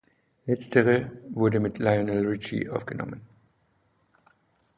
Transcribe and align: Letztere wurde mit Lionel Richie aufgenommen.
Letztere 0.47 1.11
wurde 1.29 1.59
mit 1.59 1.77
Lionel 1.77 2.25
Richie 2.25 2.67
aufgenommen. 2.71 3.21